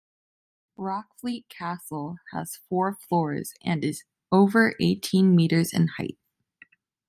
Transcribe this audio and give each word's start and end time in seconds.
Rockfleet 0.79 1.47
Castle 1.47 2.17
has 2.33 2.55
four 2.67 2.95
floors 3.07 3.53
and 3.63 3.83
is 3.85 4.03
over 4.31 4.73
eighteen 4.79 5.35
metres 5.35 5.71
in 5.73 5.89
height. 5.97 6.17